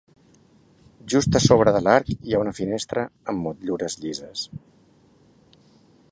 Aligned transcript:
Just 1.13 1.35
a 1.39 1.41
sobre 1.47 1.73
de 1.75 1.81
l'arc 1.87 2.09
hi 2.13 2.33
ha 2.33 2.39
una 2.45 2.55
finestra 2.61 3.03
amb 3.33 3.47
motllures 3.49 3.99
llises. 4.05 4.47